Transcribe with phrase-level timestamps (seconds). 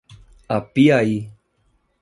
[0.55, 1.13] Apiaí